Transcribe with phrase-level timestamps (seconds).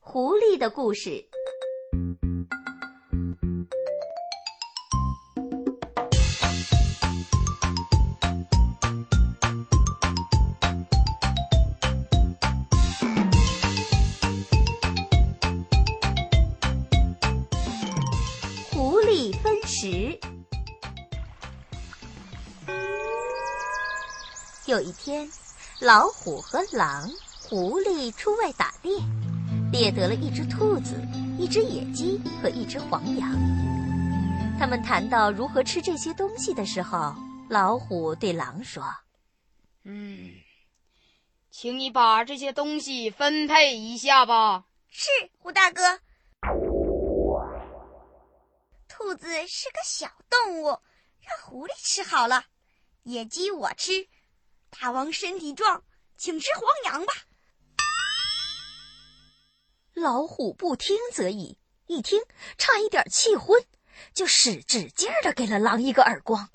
[0.00, 1.28] 狐狸的故事。
[18.70, 20.18] 狐狸分食。
[24.66, 25.28] 有一天，
[25.80, 27.10] 老虎和狼、
[27.48, 28.98] 狐狸出外打猎，
[29.70, 30.94] 猎得了一只兔子、
[31.38, 33.30] 一只野鸡和一只黄羊。
[34.58, 37.14] 他们谈到如何吃这些东西的时候，
[37.48, 38.82] 老虎对狼说
[39.84, 40.30] ：“嗯，
[41.50, 44.64] 请你把这些东西分配一下吧。
[44.88, 46.00] ”“是，虎大哥。”
[48.88, 52.44] 兔子是个小动物，让狐狸吃好了。
[53.04, 54.08] 野鸡我吃。
[54.70, 55.84] 大王身体壮，
[56.16, 57.12] 请吃黄羊吧。
[59.98, 62.22] 老虎不听则已，一听
[62.56, 63.64] 差一点气昏，
[64.14, 66.48] 就使使劲的给了狼一个耳光。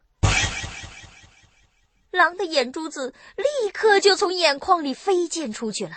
[2.09, 5.95] 狼的眼珠子立刻就从眼眶里飞溅出去了。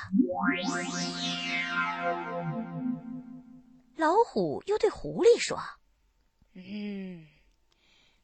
[3.97, 5.59] 老虎又对狐狸说
[6.55, 7.27] ：“嗯，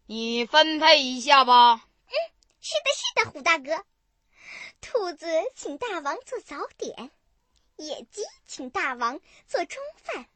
[0.06, 1.86] 你分配一下吧。
[2.08, 2.14] ”“嗯，
[2.60, 3.84] 是的，是的，虎大哥。”
[4.80, 7.10] 兔子请大王做早点，
[7.82, 10.26] 野鸡请大王做中饭，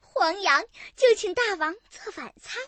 [0.00, 0.64] 黄羊
[0.96, 2.62] 就请大王做晚餐。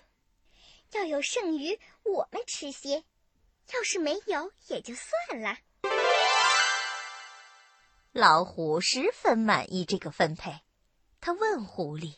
[0.93, 3.05] 要有剩余，我们吃些；
[3.73, 5.57] 要是没有，也就算了。
[8.11, 10.61] 老虎十分满意这个分配，
[11.21, 12.17] 他问狐狸：“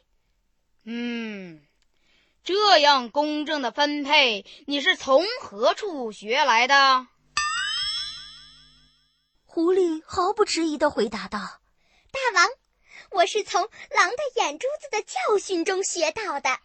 [0.85, 1.63] 嗯，
[2.43, 7.07] 这样公正的分配，你是从何处学来的？”
[9.45, 11.61] 狐狸毫不迟疑的回答道
[12.13, 12.51] ：“大王，
[13.13, 16.59] 我是从狼的眼珠子的教训中学到的。”